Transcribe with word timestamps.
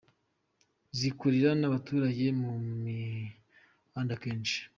Zikurira 0.97 1.49
n’ 1.59 1.63
abaturage 1.69 2.25
mu 2.41 2.51
mihanda 2.83 4.13
kenshi. 4.23 4.59